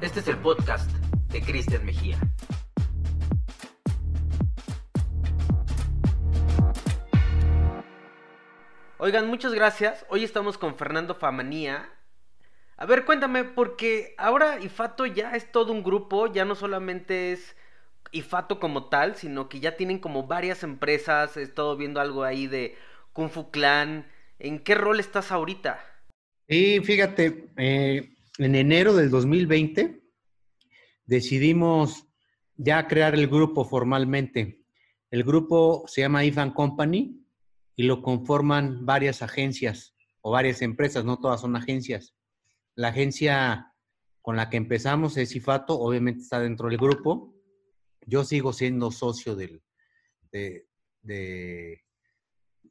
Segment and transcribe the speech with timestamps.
[0.00, 0.90] Este es el podcast
[1.28, 2.18] de Cristian Mejía.
[8.96, 10.06] Oigan, muchas gracias.
[10.08, 11.90] Hoy estamos con Fernando Famanía.
[12.78, 17.56] A ver, cuéntame, porque ahora Ifato ya es todo un grupo, ya no solamente es
[18.10, 21.36] Ifato como tal, sino que ya tienen como varias empresas.
[21.36, 22.78] He estado viendo algo ahí de
[23.12, 24.10] Kung Fu Clan.
[24.38, 25.78] ¿En qué rol estás ahorita?
[26.48, 30.02] Sí, fíjate, eh, en enero del 2020
[31.04, 32.06] decidimos
[32.56, 34.64] ya crear el grupo formalmente.
[35.10, 37.22] El grupo se llama IFAN Company
[37.76, 42.14] y lo conforman varias agencias o varias empresas, no todas son agencias.
[42.74, 43.74] La agencia
[44.22, 47.34] con la que empezamos es IFATO, obviamente está dentro del grupo.
[48.06, 49.60] Yo sigo siendo socio de,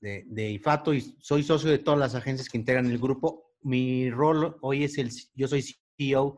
[0.02, 3.47] IFATO y soy socio de todas las agencias que integran el grupo.
[3.62, 5.64] Mi rol hoy es el, yo soy
[5.98, 6.38] CEO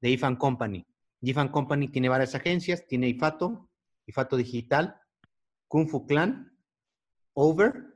[0.00, 0.86] de IFAN Company.
[1.22, 3.68] IFAN Company tiene varias agencias, tiene IFATO,
[4.06, 4.96] IFATO Digital,
[5.68, 6.52] Kung Fu Clan,
[7.34, 7.94] Over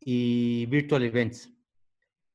[0.00, 1.52] y Virtual Events.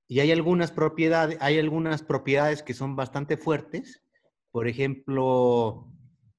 [0.07, 4.03] Y hay algunas propiedades, hay algunas propiedades que son bastante fuertes.
[4.51, 5.91] Por ejemplo,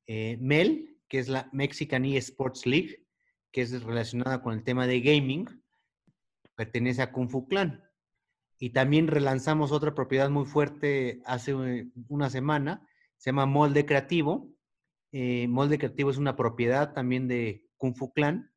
[0.06, 3.04] eh, MEL, que es la Mexican eSports League,
[3.50, 5.46] que es relacionada con el tema de gaming,
[6.54, 7.82] pertenece a Kung Fu Clan.
[8.58, 14.50] Y también relanzamos otra propiedad muy fuerte hace eh, una semana, se llama Molde Creativo.
[15.12, 18.52] Eh, Molde Creativo es una propiedad también de Kung Fu Clan.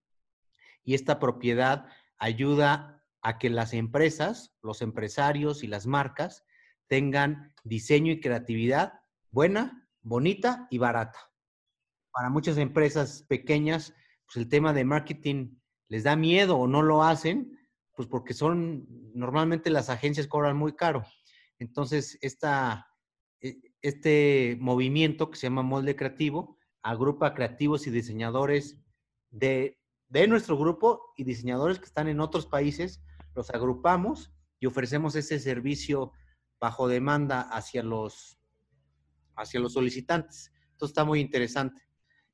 [0.84, 1.88] Y esta propiedad
[2.18, 6.46] ayuda a que las empresas, los empresarios y las marcas
[6.88, 8.94] tengan diseño y creatividad
[9.32, 11.20] buena, bonita y barata.
[12.12, 13.94] Para muchas empresas pequeñas,
[14.26, 15.58] pues el tema de marketing
[15.90, 17.57] les da miedo o no lo hacen,
[17.98, 21.04] pues porque son, normalmente las agencias cobran muy caro.
[21.60, 22.88] Entonces, esta,
[23.42, 28.80] e, este movimiento que se llama Molde Creativo agrupa creativos y diseñadores
[29.30, 29.78] de
[30.10, 33.02] de nuestro grupo y diseñadores que están en otros países,
[33.36, 36.14] los agrupamos y ofrecemos ese servicio
[36.60, 38.40] bajo demanda hacia los,
[39.36, 40.52] hacia los solicitantes.
[40.72, 41.82] Esto está muy interesante.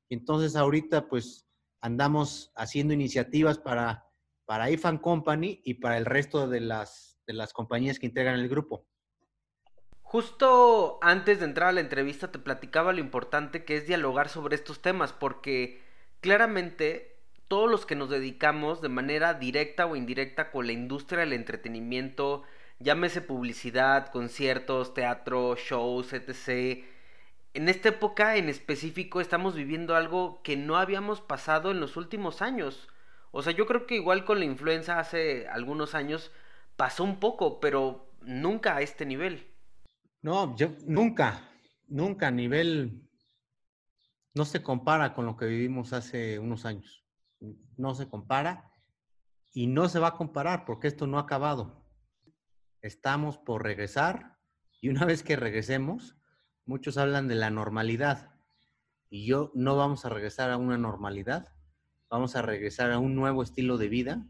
[0.08, 1.46] Entonces ahorita pues
[1.80, 4.06] andamos haciendo iniciativas para,
[4.46, 8.48] para IFAN Company y para el resto de las, de las compañías que integran el
[8.48, 8.86] grupo.
[10.02, 14.54] Justo antes de entrar a la entrevista te platicaba lo importante que es dialogar sobre
[14.54, 15.82] estos temas porque
[16.20, 17.14] claramente
[17.48, 22.44] todos los que nos dedicamos de manera directa o indirecta con la industria del entretenimiento,
[22.78, 26.84] llámese publicidad, conciertos, teatro, shows, etc.
[27.52, 32.40] En esta época en específico estamos viviendo algo que no habíamos pasado en los últimos
[32.40, 32.88] años.
[33.34, 36.32] O sea, yo creo que igual con la influenza hace algunos años
[36.76, 39.54] pasó un poco, pero nunca a este nivel.
[40.22, 41.50] No, yo nunca,
[41.86, 43.06] nunca a nivel
[44.34, 47.04] no se compara con lo que vivimos hace unos años
[47.76, 48.70] no se compara
[49.52, 51.84] y no se va a comparar porque esto no ha acabado.
[52.80, 54.38] Estamos por regresar
[54.80, 56.16] y una vez que regresemos,
[56.66, 58.34] muchos hablan de la normalidad
[59.08, 61.52] y yo no vamos a regresar a una normalidad,
[62.08, 64.26] vamos a regresar a un nuevo estilo de vida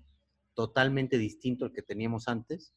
[0.54, 2.74] totalmente distinto al que teníamos antes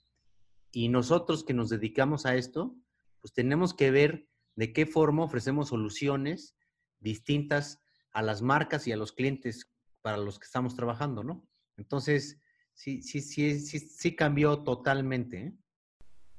[0.71, 2.75] y nosotros que nos dedicamos a esto,
[3.21, 6.55] pues tenemos que ver de qué forma ofrecemos soluciones
[6.99, 7.81] distintas
[8.11, 9.71] a las marcas y a los clientes
[10.01, 11.47] para los que estamos trabajando, ¿no?
[11.77, 12.41] Entonces,
[12.73, 15.37] sí, sí, sí, sí, sí cambió totalmente.
[15.37, 15.53] ¿eh?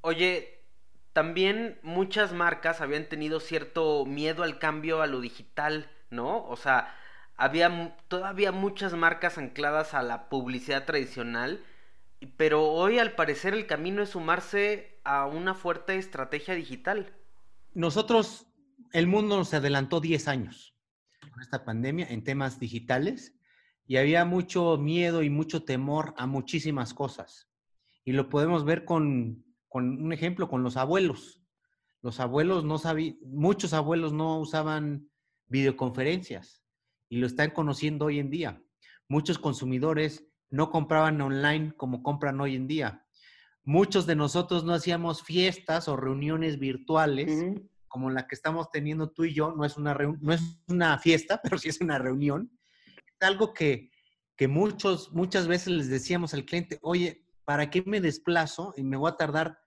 [0.01, 0.65] Oye,
[1.13, 6.47] también muchas marcas habían tenido cierto miedo al cambio a lo digital, ¿no?
[6.49, 6.95] O sea,
[7.39, 11.65] había todavía muchas marcas ancladas a la publicidad tradicional,
[12.37, 17.15] pero hoy al parecer el camino es sumarse a una fuerte estrategia digital.
[17.75, 18.49] Nosotros,
[18.93, 20.75] el mundo nos adelantó 10 años
[21.31, 23.39] con esta pandemia en temas digitales
[23.87, 27.49] y había mucho miedo y mucho temor a muchísimas cosas.
[28.05, 31.41] Y lo podemos ver con, un ejemplo, con los abuelos.
[32.03, 35.09] Los abuelos no sabían, muchos abuelos no usaban
[35.47, 36.65] videoconferencias
[37.09, 38.63] y lo están conociendo hoy en día.
[39.09, 43.07] Muchos consumidores no compraban online como compran hoy en día.
[43.65, 47.45] Muchos de nosotros no hacíamos fiestas o reuniones virtuales
[47.87, 49.53] como la que estamos teniendo tú y yo.
[49.53, 52.51] No es una, no es una fiesta, pero sí es una reunión
[53.21, 53.91] algo que,
[54.49, 59.11] muchos, muchas veces les decíamos al cliente, oye, ¿para qué me desplazo y me voy
[59.11, 59.59] a tardar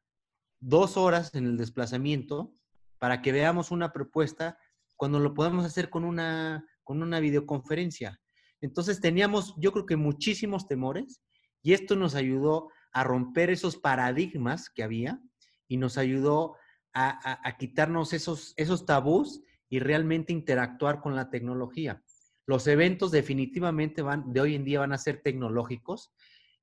[0.60, 2.54] dos horas en el desplazamiento
[3.00, 4.58] para que veamos una propuesta
[4.96, 8.20] cuando lo podemos hacer con una, con una videoconferencia?
[8.62, 11.22] Entonces teníamos, yo creo que muchísimos temores
[11.64, 15.20] y esto nos ayudó a romper esos paradigmas que había
[15.68, 16.56] y nos ayudó
[16.94, 22.04] a, quitarnos esos, esos tabús y realmente interactuar con la tecnología.
[22.46, 26.12] Los eventos definitivamente van, de hoy en día van a ser tecnológicos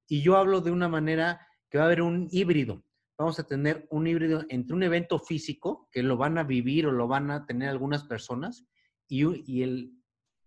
[0.06, 2.84] y yo hablo de una manera que va a haber un híbrido.
[3.16, 6.92] Vamos a tener un híbrido entre un evento físico, que lo van a vivir o
[6.92, 8.66] lo van a tener algunas personas,
[9.08, 9.97] y, y el,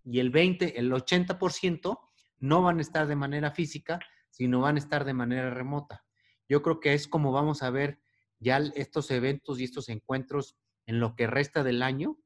[0.03, 2.00] y el 20, el 80%
[2.39, 4.00] no van a estar de manera física,
[4.30, 6.06] sino van a estar de manera remota.
[6.50, 8.01] Yo creo que es como vamos a ver
[8.39, 12.18] ya estos eventos y estos encuentros en lo que resta del año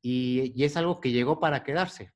[0.00, 2.12] y, y, es algo que llegó para quedarse.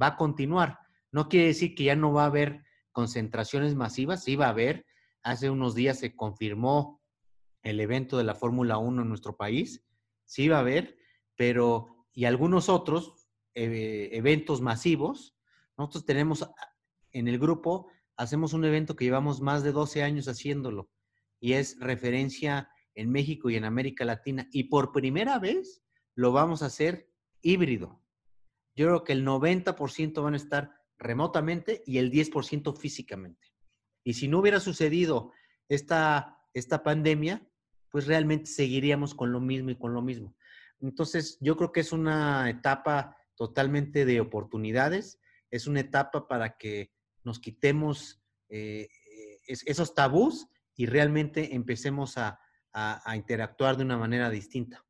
[0.00, 0.78] Va a continuar.
[1.12, 4.86] No quiere decir que ya no va a haber concentraciones masivas, sí va a haber.
[5.22, 7.02] Hace unos días se confirmó
[7.62, 9.84] el evento de la Fórmula 1 en nuestro país,
[10.24, 10.96] sí va a haber,
[11.34, 13.23] pero y algunos otros
[13.54, 15.36] eh, eventos masivos.
[15.76, 16.48] Nosotros tenemos
[17.12, 20.90] en el grupo, hacemos un evento que llevamos más de 12 años haciéndolo
[21.40, 24.48] y es referencia en México y en América Latina.
[24.52, 25.82] Y por primera vez
[26.14, 27.10] lo vamos a hacer
[27.42, 28.02] híbrido.
[28.74, 33.48] Yo creo que el 90% van a estar remotamente y el 10% físicamente.
[34.04, 35.32] Y si no hubiera sucedido
[35.68, 37.46] esta, esta pandemia,
[37.90, 40.34] pues realmente seguiríamos con lo mismo y con lo mismo.
[40.80, 45.18] Entonces, yo creo que es una etapa totalmente de oportunidades,
[45.50, 46.92] es una etapa para que
[47.22, 48.88] nos quitemos eh,
[49.46, 52.40] esos tabús y realmente empecemos a,
[52.72, 54.84] a, interactuar de una manera distinta.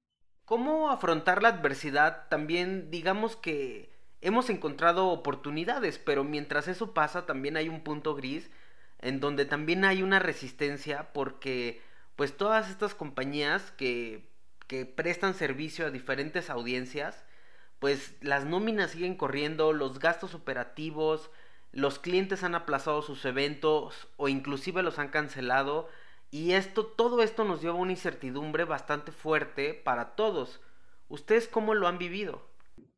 [0.44, 2.29] ¿Cómo afrontar la adversidad?
[2.29, 8.50] También digamos que hemos encontrado oportunidades, pero mientras eso pasa también hay un punto gris
[9.00, 11.82] en donde también hay una resistencia porque
[12.17, 14.31] pues todas estas compañías que,
[14.67, 17.25] que prestan servicio a diferentes audiencias,
[17.79, 21.31] pues las nóminas siguen corriendo, los gastos operativos,
[21.73, 25.88] los clientes han aplazado sus eventos o inclusive los han cancelado
[26.35, 30.61] y esto, todo esto nos lleva a una incertidumbre bastante fuerte para todos.
[31.09, 32.43] ¿Ustedes cómo lo han vivido?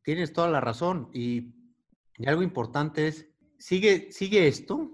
[0.01, 1.11] Tienes toda la razón.
[1.13, 1.53] Y,
[2.25, 3.27] algo importante es,
[3.59, 4.89] sigue, sigue esto.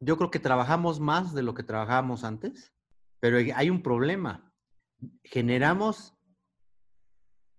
[0.00, 2.72] Yo creo que trabajamos más de lo que trabajábamos antes,
[3.20, 4.50] pero hay un problema.
[5.22, 6.14] Generamos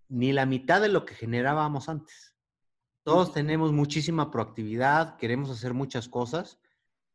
[0.09, 2.35] ni la mitad de lo que generábamos antes.
[3.03, 6.59] Todos tenemos muchísima proactividad, queremos hacer muchas cosas,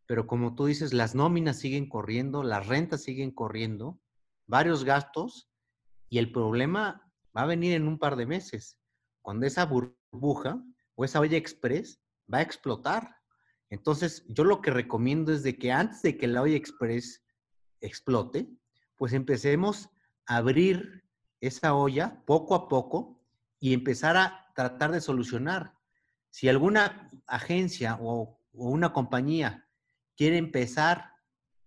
[0.06, 4.00] pero como tú dices, las nóminas siguen corriendo, las rentas siguen corriendo,
[4.46, 5.48] varios gastos,
[6.08, 8.78] y el problema va a venir en un par de meses,
[9.22, 10.62] cuando esa burbuja
[10.96, 12.00] o esa olla express
[12.32, 13.16] va a explotar.
[13.68, 17.22] Entonces, yo lo que recomiendo es de que antes de que la olla express
[17.80, 18.48] explote,
[18.96, 19.88] pues empecemos
[20.26, 21.04] a abrir
[21.40, 23.20] esa olla poco a poco
[23.58, 25.74] y empezar a tratar de solucionar.
[26.30, 29.66] Si alguna agencia o, o una compañía
[30.16, 31.12] quiere empezar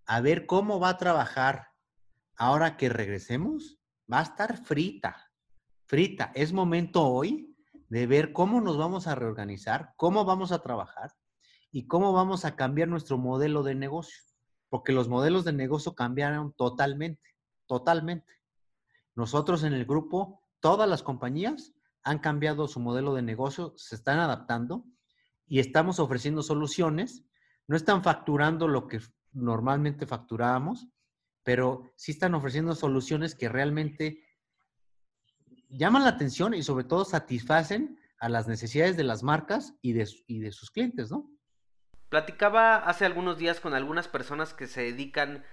[0.06, 1.68] a ver cómo va a trabajar
[2.36, 3.78] ahora que regresemos,
[4.12, 5.30] va a estar frita,
[5.86, 6.32] frita.
[6.34, 7.56] Es momento hoy
[7.88, 11.12] de ver cómo nos vamos a reorganizar, cómo vamos a trabajar
[11.70, 14.22] y cómo vamos a cambiar nuestro modelo de negocio.
[14.68, 17.36] Porque los modelos de negocio cambiaron totalmente,
[17.66, 18.32] totalmente.
[19.14, 21.72] Nosotros en el grupo, todas las compañías
[22.02, 24.84] han cambiado su modelo de negocio, se están adaptando
[25.46, 27.24] y estamos ofreciendo soluciones
[27.66, 29.00] no están facturando lo que
[29.32, 30.86] normalmente facturábamos,
[31.42, 34.22] pero sí están ofreciendo soluciones que realmente
[35.68, 40.06] llaman la atención y sobre todo satisfacen a las necesidades de las marcas y de,
[40.52, 41.30] sus clientes, ¿no?
[42.08, 45.44] Platicaba hace algunos días con algunas personas que se dedican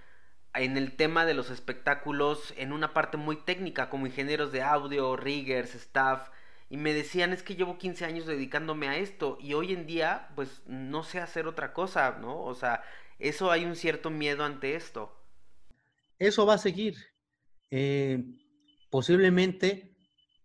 [0.54, 5.16] en el tema de los espectáculos en una parte muy técnica, como ingenieros de audio,
[5.16, 6.30] riggers, staff,
[6.70, 10.30] y me decían, es que llevo 15 años dedicándome a esto y hoy en día
[10.36, 12.42] pues no sé hacer otra cosa, ¿no?
[12.42, 12.84] O sea,
[13.20, 15.14] eso hay un cierto miedo ante esto.
[16.18, 16.96] Eso va a seguir.
[17.72, 18.24] Eh,
[18.90, 19.96] posiblemente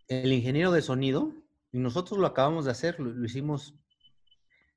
[0.08, 1.32] el ingeniero de sonido,
[1.72, 3.74] y nosotros lo acabamos de hacer, lo, hicimos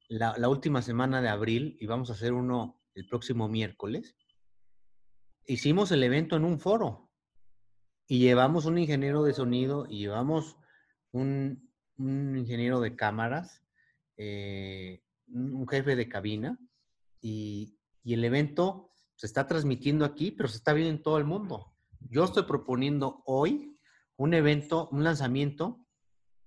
[0.07, 4.15] la, la, última semana de abril y vamos a hacer uno el próximo miércoles.
[5.50, 7.10] Hicimos el evento en un foro
[8.08, 10.58] y llevamos un ingeniero de sonido y llevamos
[11.12, 13.63] un, ingeniero de cámaras,
[14.15, 16.60] eh, un jefe de cabina,
[17.20, 17.75] y,
[18.06, 21.74] el evento se está transmitiendo aquí, pero se está viendo en todo el mundo.
[22.00, 23.75] Yo estoy proponiendo hoy
[24.18, 25.84] un evento, un lanzamiento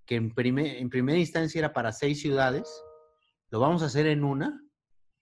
[0.07, 2.69] que en, en primera instancia era para seis ciudades,
[3.51, 4.65] lo vamos a hacer en una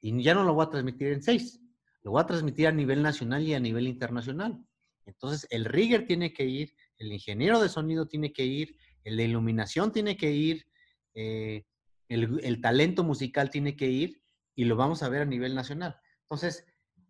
[0.03, 1.60] y ya no lo voy a transmitir en seis,
[2.03, 4.59] lo voy a transmitir a nivel nacional y a nivel internacional.
[5.07, 9.93] Entonces, el rigger tiene que ir, el ingeniero de sonido tiene que ir, el iluminación
[9.93, 10.67] tiene que ir,
[11.15, 11.65] eh,
[12.09, 14.23] el, talento musical tiene que ir
[14.55, 15.97] y lo vamos a ver a nivel nacional.
[16.23, 16.67] Entonces,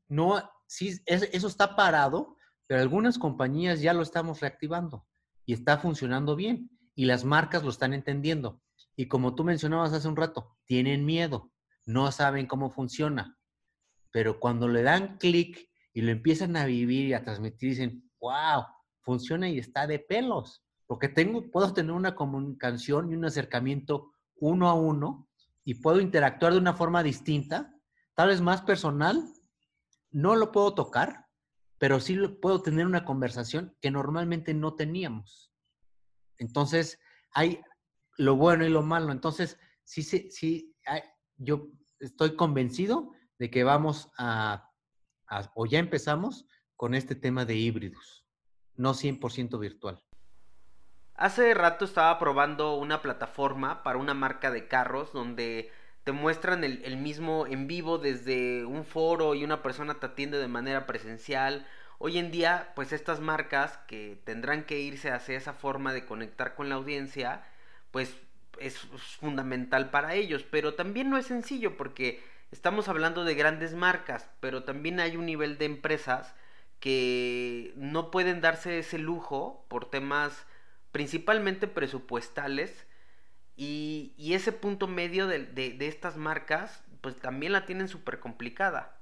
[0.08, 2.36] no, sí, eso está parado
[2.70, 5.04] pero algunas compañías ya lo estamos reactivando
[5.44, 8.62] y está funcionando bien y las marcas lo están entendiendo.
[8.94, 11.50] Y como tú mencionabas hace un rato, tienen miedo,
[11.84, 13.36] no saben cómo funciona,
[14.10, 18.64] pero cuando le dan clic y lo empiezan a vivir y a transmitir, dicen, wow,
[19.00, 24.68] funciona y está de pelos, porque tengo, puedo tener una comunicación y un acercamiento uno
[24.68, 25.28] a uno
[25.64, 27.74] y puedo interactuar de una forma distinta,
[28.14, 29.22] tal vez más personal,
[30.10, 31.26] no lo puedo tocar,
[31.78, 35.52] pero sí puedo tener una conversación que normalmente no teníamos.
[36.38, 36.98] Entonces,
[37.32, 37.60] hay
[38.16, 39.12] lo bueno y lo malo.
[39.12, 40.74] Entonces, sí, sí, sí,
[41.36, 44.70] yo estoy convencido de que vamos a,
[45.54, 48.26] o ya empezamos con este tema de híbridos,
[48.76, 49.98] no 100% virtual.
[51.14, 55.72] Hace rato estaba probando una plataforma para una marca de carros donde
[56.04, 60.36] te muestran el, el, mismo en vivo desde un foro y una persona te atiende
[60.36, 61.66] de manera presencial.
[61.98, 66.54] Hoy en día, pues estas marcas que tendrán que irse hacia esa forma de conectar
[66.54, 67.42] con la audiencia,
[67.90, 68.14] pues
[68.58, 68.76] es
[69.18, 74.64] fundamental para ellos, pero también no es sencillo porque estamos hablando de grandes marcas, pero
[74.64, 76.34] también hay un nivel de empresas
[76.78, 80.46] que no pueden darse ese lujo por temas
[80.92, 82.86] principalmente presupuestales
[83.56, 89.00] y, ese punto medio de, de, estas marcas pues también la tienen súper complicada.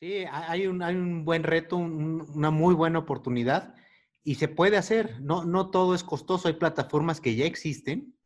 [0.00, 3.74] Sí, hay un, hay un buen reto, un, una muy buena oportunidad
[4.24, 5.20] y se puede hacer.
[5.20, 8.16] No, no todo es costoso, hay plataformas que ya existen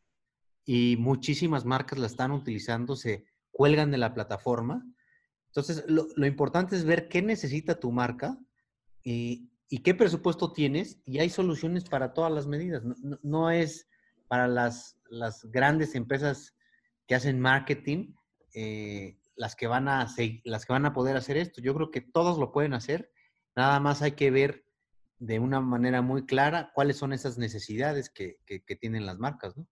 [0.64, 3.26] y muchísimas marcas la están utilizando, se
[3.60, 4.82] cuelgan de la plataforma.
[5.48, 8.38] Entonces, lo, importante es ver qué necesita tu marca
[9.04, 12.82] y, y qué presupuesto tienes y hay soluciones para todas las medidas.
[13.22, 13.86] No, es
[14.28, 14.96] para las,
[15.50, 16.56] grandes empresas
[17.06, 18.14] que hacen marketing
[18.54, 20.06] eh, las, que van a,
[20.44, 21.60] las que van a poder hacer esto.
[21.60, 23.12] Yo creo que todos lo pueden hacer.
[23.54, 24.64] Nada más hay que ver
[25.18, 29.54] de una manera muy clara cuáles son esas necesidades que, que, que tienen las marcas.
[29.54, 29.68] ¿no?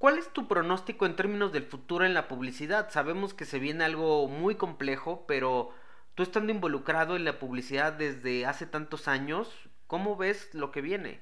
[0.00, 2.88] ¿Cuál es tu pronóstico en términos del futuro en la publicidad?
[2.88, 5.74] Sabemos que se viene algo muy complejo, pero
[6.14, 9.52] tú estando involucrado en la publicidad desde hace tantos años,
[9.86, 11.20] ¿cómo ves lo que viene?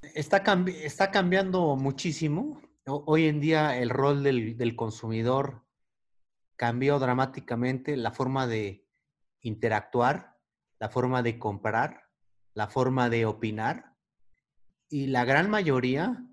[0.00, 2.62] Está, cambi está cambiando muchísimo.
[2.86, 5.66] Hoy en día el rol del, del, consumidor
[6.56, 8.88] cambió dramáticamente, la forma de
[9.42, 10.38] interactuar,
[10.78, 12.04] la forma de comprar,
[12.54, 13.96] la forma de opinar.
[14.88, 16.24] Y la gran mayoría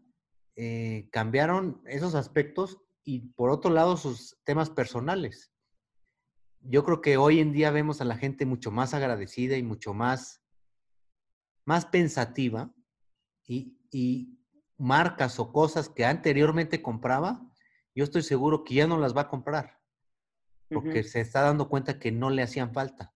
[0.55, 5.51] eh, cambiaron esos aspectos y por otro lado sus temas personales
[6.67, 9.93] yo creo que hoy en día vemos a la gente mucho más agradecida y mucho
[9.93, 10.43] más,
[11.63, 12.73] más pensativa
[13.45, 14.39] y, y
[14.77, 17.41] marcas o cosas que anteriormente compraba,
[17.93, 19.79] yo estoy seguro que ya no las va a comprar
[20.69, 21.07] porque uh -huh.
[21.07, 23.13] se está dando cuenta que no le hacían falta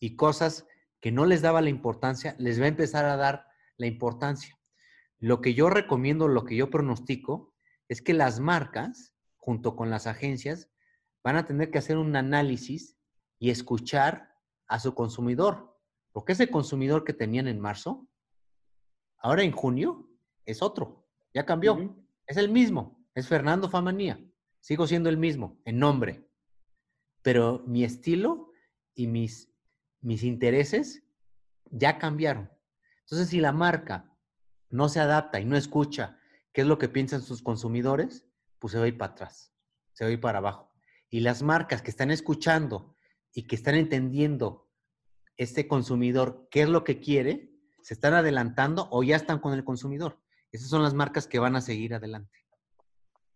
[0.00, 0.66] y cosas
[1.00, 4.57] que no les daba la importancia, les va a empezar a dar la importancia.
[5.20, 7.54] Lo que yo recomiendo, lo que yo pronostico,
[7.88, 10.70] es que las marcas, junto con las agencias,
[11.24, 12.96] van a tener que hacer un análisis
[13.38, 14.34] y escuchar
[14.66, 15.76] a su consumidor.
[16.12, 18.08] Porque ese consumidor que tenían en marzo,
[19.18, 20.08] ahora en junio,
[20.44, 21.06] es otro.
[21.34, 21.74] Ya cambió.
[21.74, 22.06] Uh -huh.
[22.26, 23.04] Es el mismo.
[23.14, 24.20] Es Fernando Famanía.
[24.60, 26.28] Sigo siendo el mismo, en nombre.
[27.22, 28.52] Pero mi estilo
[28.94, 29.52] y mis,
[30.00, 31.04] mis intereses
[31.70, 32.50] ya cambiaron.
[33.00, 34.12] Entonces, si la marca
[34.70, 36.18] no se adapta y no escucha
[36.52, 38.26] qué es lo que piensan sus consumidores,
[38.58, 39.52] pues se va a ir para atrás,
[39.92, 40.72] se va a ir para abajo.
[41.10, 42.94] Y las marcas que están escuchando
[43.32, 44.68] y que están entendiendo
[45.36, 49.64] este consumidor qué es lo que quiere, se están adelantando o ya están con el
[49.64, 50.20] consumidor.
[50.50, 52.38] Esas son las marcas que van a seguir adelante.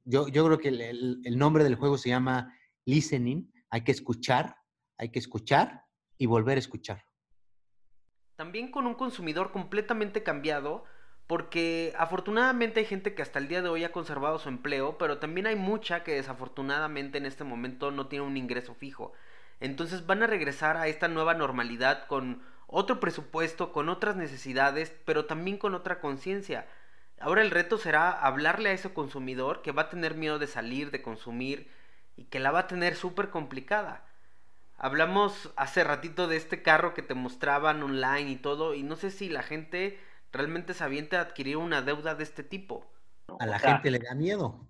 [0.04, 3.52] Yo, yo creo que el, el, el nombre del juego se llama listening.
[3.70, 4.56] Hay que escuchar,
[4.98, 5.84] hay que escuchar
[6.18, 7.04] y volver a escuchar.
[8.36, 10.84] También con un consumidor completamente cambiado,
[11.26, 15.18] porque afortunadamente hay gente que hasta el día de hoy ha conservado su empleo, pero
[15.18, 19.12] también hay mucha que desafortunadamente en este momento no tiene un ingreso fijo.
[19.60, 25.26] Entonces van a regresar a esta nueva normalidad con otro presupuesto, con otras necesidades, pero
[25.26, 26.66] también con otra conciencia.
[27.20, 30.90] Ahora el reto será hablarle a ese consumidor que va a tener miedo de salir,
[30.90, 31.70] de consumir
[32.16, 34.04] y que la va a tener súper complicada.
[34.76, 39.10] Hablamos hace ratito de este carro que te mostraban online y todo, y no sé
[39.12, 40.00] si la gente
[40.32, 42.90] realmente se avienta a adquirir una deuda de este tipo.
[43.38, 44.68] A la o sea, gente le da miedo.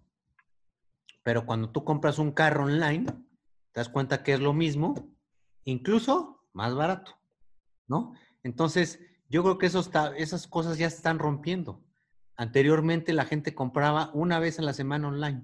[1.23, 4.95] Pero cuando tú compras un carro online, te das cuenta que es lo mismo,
[5.64, 7.16] incluso más barato,
[7.87, 8.12] ¿no?
[8.42, 11.83] Entonces, yo creo que eso está, esas cosas ya se están rompiendo.
[12.37, 15.42] Anteriormente la gente compraba una vez a la semana online.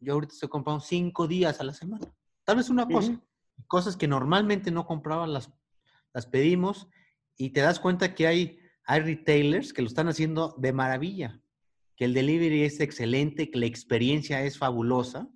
[0.00, 2.06] Yo ahorita estoy comprando cinco días a la semana.
[2.44, 3.10] Tal vez una cosa.
[3.10, 3.22] Uh -huh.
[3.66, 5.50] Cosas que normalmente no compraban las,
[6.12, 6.88] las pedimos
[7.36, 11.40] y te das cuenta que hay, hay retailers que lo están haciendo de maravilla,
[11.96, 15.28] que el delivery es excelente, que la experiencia es fabulosa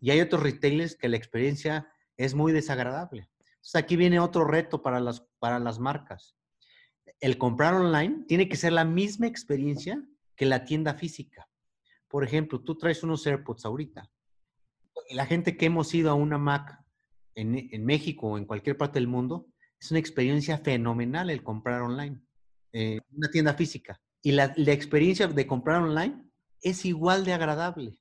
[0.00, 3.28] y hay otros retailers que la experiencia es muy desagradable.
[3.38, 6.36] Entonces aquí viene otro reto para las, para las marcas.
[7.20, 10.02] El comprar online tiene que ser la misma experiencia
[10.36, 11.48] que la tienda física.
[12.08, 14.10] Por ejemplo, tú traes unos AirPods ahorita.
[15.10, 16.78] La gente que hemos ido a una Mac
[17.34, 19.46] en, México o en cualquier parte del mundo,
[19.84, 22.18] es una experiencia fenomenal el comprar online,
[22.72, 24.00] eh, una tienda física.
[24.22, 26.24] Y la, la experiencia de comprar online
[26.62, 27.98] es igual de agradable.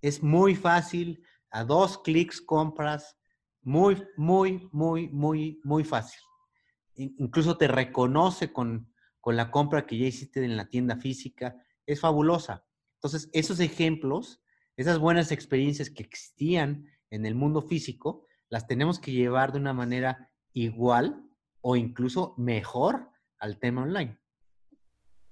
[0.00, 3.18] Es muy fácil, a dos clics compras,
[3.60, 6.18] muy, muy, muy, muy, muy fácil.
[6.94, 11.62] Incluso te reconoce con, con la compra que ya hiciste en la tienda física.
[11.84, 12.64] Es fabulosa.
[12.94, 14.40] Entonces, esos ejemplos,
[14.78, 19.74] esas buenas experiencias que existían en el mundo físico, las tenemos que llevar de una
[19.74, 20.27] manera
[20.64, 21.22] igual
[21.60, 24.18] o incluso mejor al tema online.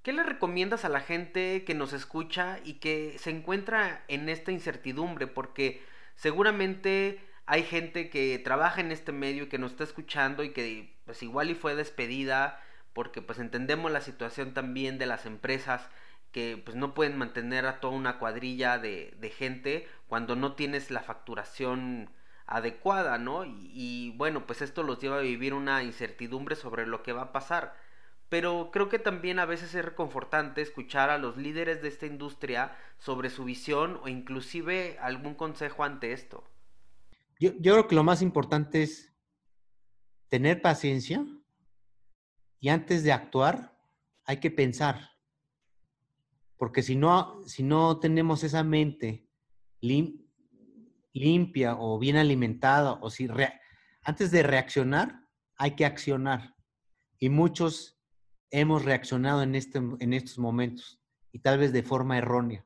[0.02, 4.52] ¿Qué le recomiendas a la gente que nos escucha y que se encuentra en esta
[4.52, 5.26] incertidumbre?
[5.26, 5.82] Porque
[6.14, 10.96] seguramente hay gente que trabaja en este medio y que nos está escuchando y que
[11.04, 12.60] pues igual y fue despedida
[12.92, 15.88] porque pues entendemos la situación también de las empresas
[16.30, 20.90] que pues no pueden mantener a toda una cuadrilla de, de gente cuando no tienes
[20.90, 22.10] la facturación
[22.46, 23.44] adecuada, ¿no?
[23.44, 27.32] Y, bueno, pues esto los lleva a vivir una incertidumbre sobre lo que va a
[27.32, 27.74] pasar.
[28.28, 32.76] Pero creo que también a veces es reconfortante escuchar a los líderes de esta industria
[32.98, 36.44] sobre su visión o inclusive algún consejo ante esto.
[37.38, 39.12] Yo, yo creo que lo más importante es
[40.28, 41.24] tener paciencia
[42.58, 43.78] y antes de actuar
[44.24, 45.10] hay que pensar.
[46.56, 49.28] Porque si no, si no tenemos esa mente
[51.20, 53.28] limpia o bien alimentada, o si
[54.02, 55.20] antes de reaccionar,
[55.56, 56.54] hay que accionar.
[57.18, 57.98] Y muchos
[58.50, 61.00] hemos reaccionado en, este, en estos momentos
[61.32, 62.64] y tal vez de forma errónea.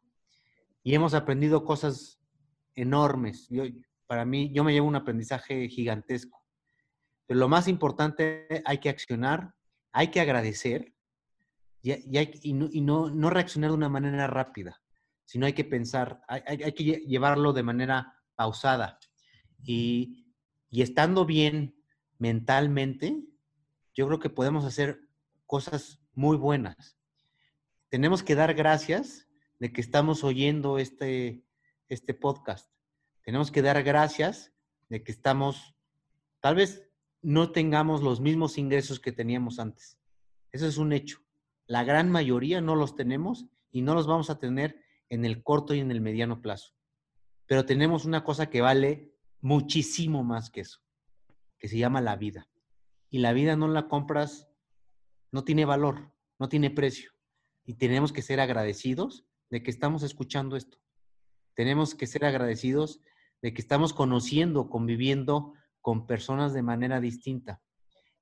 [0.82, 2.20] Y hemos aprendido cosas
[2.74, 3.48] enormes.
[3.48, 3.64] Yo,
[4.06, 6.44] para mí, yo me llevo un aprendizaje gigantesco.
[7.26, 9.54] Pero lo más importante, hay que accionar,
[9.92, 10.94] hay que agradecer
[11.82, 11.92] y,
[12.42, 14.80] y, no, no, reaccionar de una manera rápida,
[15.24, 18.98] sino hay que pensar, hay, hay que llevarlo de manera pausada.
[19.62, 20.24] Y,
[20.70, 21.76] estando bien
[22.16, 23.22] mentalmente,
[23.92, 24.98] yo creo que podemos hacer
[25.44, 26.96] cosas muy buenas.
[27.90, 31.44] Tenemos que dar gracias de que estamos oyendo este,
[31.88, 32.72] este podcast.
[33.26, 34.54] Tenemos que dar gracias
[34.88, 35.76] de que estamos,
[36.40, 36.88] tal vez
[37.20, 39.98] no tengamos los mismos ingresos que teníamos antes.
[40.50, 41.18] Eso es un hecho.
[41.66, 45.74] La gran mayoría no los tenemos y no los vamos a tener en el corto
[45.74, 46.79] y en el mediano plazo.
[47.50, 50.78] Pero tenemos una cosa que vale muchísimo más que eso,
[51.58, 52.48] que se llama la vida.
[53.10, 54.48] Y la vida no la compras,
[55.32, 57.10] no tiene valor, no tiene precio.
[57.64, 60.78] Y tenemos que ser agradecidos de que estamos escuchando esto.
[61.54, 63.02] Tenemos que ser agradecidos
[63.42, 67.60] de que estamos conociendo, conviviendo con personas de manera distinta.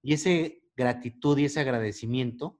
[0.00, 2.58] Y ese gratitud y ese agradecimiento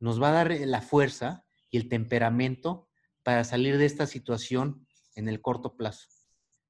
[0.00, 2.88] nos va a dar la fuerza y el temperamento
[3.22, 6.08] para salir de esta situación en el corto plazo.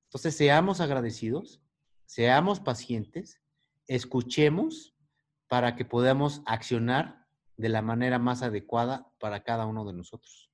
[0.05, 1.63] Entonces, seamos agradecidos,
[2.05, 3.41] seamos pacientes,
[3.87, 4.95] escuchemos
[5.49, 7.27] para que podamos accionar
[7.57, 10.51] de la manera más adecuada para cada uno de nosotros.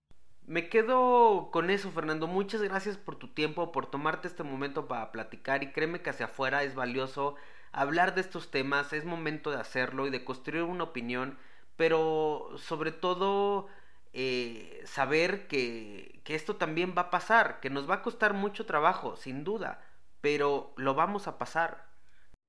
[0.48, 2.26] Me quedo con eso, Fernando.
[2.26, 6.26] Muchas gracias por tu tiempo, por tomarte este momento para platicar y créeme que hacia
[6.26, 7.34] afuera es valioso
[7.70, 11.38] hablar de estos temas, es momento de hacerlo y de construir una opinión,
[11.76, 13.66] pero sobre todo
[14.12, 18.66] eh, saber que, que esto también va a pasar, que nos va a costar mucho
[18.66, 19.80] trabajo, sin duda,
[20.20, 21.88] pero lo vamos a pasar.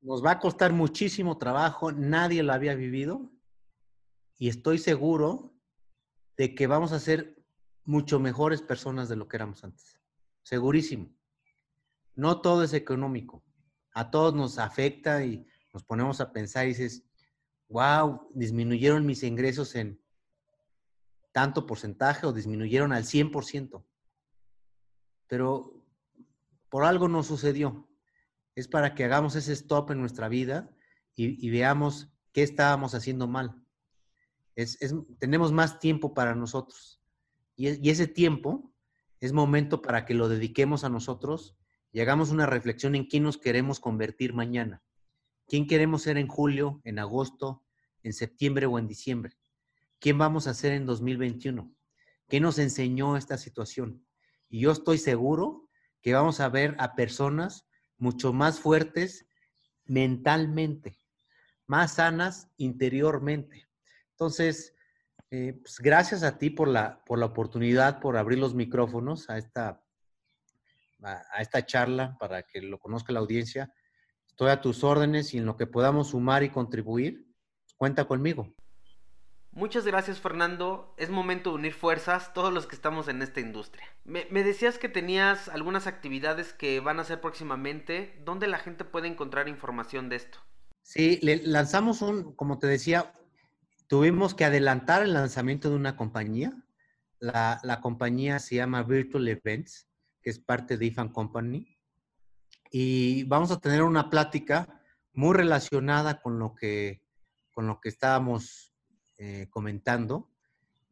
[0.01, 3.29] Nos va a costar muchísimo trabajo, nadie lo había vivido
[4.37, 5.53] y estoy seguro
[6.37, 7.35] de que vamos a ser
[7.83, 9.99] mucho mejores personas de lo que éramos antes.
[10.43, 11.13] Segurísimo.
[12.15, 13.43] No todo es económico.
[13.93, 17.03] A todos nos afecta y nos ponemos a pensar y dices,
[17.67, 19.98] wow, disminuyeron mis ingresos en
[21.31, 23.85] tanto porcentaje o disminuyeron al 100%.
[25.27, 25.85] Pero
[26.69, 27.89] por algo no sucedió.
[28.55, 30.69] Es para que hagamos ese stop en nuestra vida
[31.15, 33.63] y, veamos qué estábamos haciendo mal.
[35.19, 37.01] Tenemos más tiempo para nosotros.
[37.55, 38.73] Y, y, ese tiempo
[39.19, 41.57] es momento para que lo dediquemos a nosotros
[41.91, 44.83] y hagamos una reflexión en quién nos queremos convertir mañana.
[45.47, 47.65] ¿Quién queremos ser en julio, en agosto,
[48.03, 49.38] en septiembre o en diciembre?
[49.99, 51.75] ¿Quién vamos a ser en 2021?
[52.29, 54.05] ¿Qué nos enseñó esta situación?
[54.49, 55.69] Y yo estoy seguro
[56.01, 59.27] que vamos a ver a personas mucho más fuertes
[59.85, 60.97] mentalmente,
[61.67, 63.67] más sanas interiormente.
[64.12, 64.73] Entonces,
[65.31, 69.38] eh, pues gracias a ti por la, por la oportunidad, por abrir los micrófonos a
[69.38, 69.83] esta,
[71.03, 73.73] a, esta charla para que lo conozca la audiencia.
[74.27, 77.27] Estoy a tus órdenes y en lo que podamos sumar y contribuir,
[77.75, 78.55] cuenta conmigo.
[79.51, 80.93] Muchas gracias Fernando.
[80.97, 83.85] Es momento de unir fuerzas todos los que estamos en esta industria.
[84.05, 88.21] Me, decías que tenías algunas actividades que van a hacer próximamente.
[88.23, 90.39] ¿Dónde la gente puede encontrar información de esto?
[90.83, 93.13] Sí, le lanzamos un, como te decía,
[93.88, 96.53] tuvimos que adelantar el lanzamiento de una compañía.
[97.19, 99.88] La, la compañía se llama Virtual Events,
[100.21, 101.75] que es parte de IFAN Company.
[102.71, 104.79] Y vamos a tener una plática
[105.13, 107.01] muy relacionada con lo que,
[107.51, 108.69] con lo que estábamos
[109.21, 110.32] eh, comentando,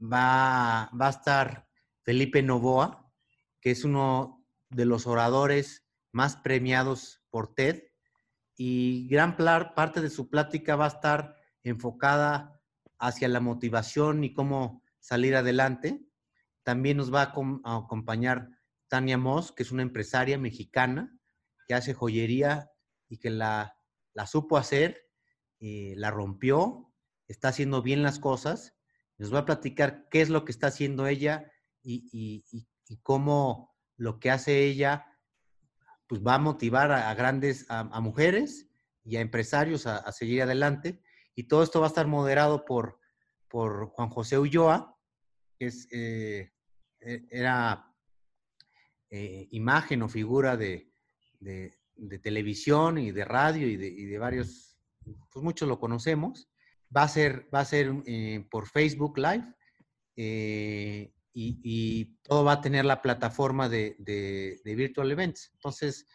[0.01, 1.69] va, va a estar
[2.03, 3.09] Felipe Novoa,
[3.61, 7.83] que es uno de los oradores más premiados por TED,
[8.57, 12.59] y gran parte de su plática va a estar enfocada
[12.99, 16.05] hacia la motivación y cómo salir adelante.
[16.63, 18.49] También nos va a, acompañar
[18.89, 21.17] Tania Moss, que es una empresaria mexicana
[21.65, 22.71] que hace joyería
[23.07, 23.77] y que la,
[24.13, 25.07] la supo hacer,
[25.59, 26.86] eh, la rompió
[27.27, 28.75] está haciendo bien las cosas.
[29.17, 31.51] Nos va a platicar qué es lo que está haciendo ella
[31.83, 32.43] y,
[33.03, 35.05] cómo lo que hace ella
[36.07, 38.69] pues va a motivar a, grandes, a, mujeres
[39.03, 41.01] y a empresarios a, seguir adelante.
[41.35, 42.99] Y todo esto va a estar moderado por,
[43.47, 44.97] por Juan José Ulloa,
[45.59, 46.53] que es, eh,
[46.99, 47.93] e, era
[49.09, 50.91] eh, imagen o figura de,
[52.21, 54.77] televisión y de radio y de, y de varios,
[55.31, 56.49] pues muchos lo conocemos.
[56.95, 59.53] Va a ser, va a ser eh, por Facebook Live
[60.15, 65.51] eh, y, todo va a tener la plataforma de, Virtual Events.
[65.53, 66.07] Entonces,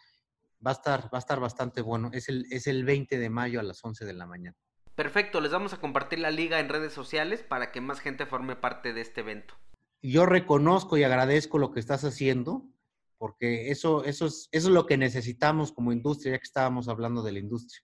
[0.65, 2.09] va a estar, va a estar bastante bueno.
[2.13, 4.57] Es el, es el 20 de mayo a las 11 de la mañana.
[4.95, 8.55] Perfecto, les vamos a compartir la liga en redes sociales para que más gente forme
[8.55, 9.55] parte de este evento.
[10.01, 12.69] Yo reconozco y agradezco lo que estás haciendo,
[13.17, 17.23] porque eso, eso, es, eso es lo que necesitamos como industria, ya que estábamos hablando
[17.23, 17.81] de la industria.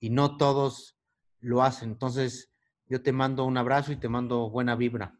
[0.00, 0.96] Y no todos
[1.40, 1.90] lo hacen.
[1.90, 2.50] Entonces,
[2.86, 5.14] yo te mando un abrazo y te mando buena vibra.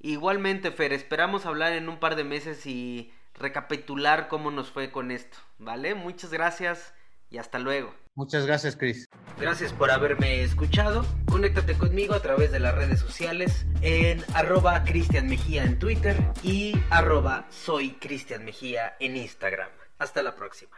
[0.00, 5.10] Igualmente, Fer, esperamos hablar en un par de meses y recapitular cómo nos fue con
[5.10, 5.94] esto, ¿vale?
[5.94, 6.94] Muchas gracias
[7.30, 7.94] y hasta luego.
[8.14, 9.08] Muchas gracias, Chris.
[9.40, 11.06] Gracias por haberme escuchado.
[11.30, 16.78] Conéctate conmigo a través de las redes sociales en arroba Cristian Mejía en Twitter y
[16.90, 19.70] arroba soy Cristian Mejía en Instagram.
[19.98, 20.76] Hasta la próxima.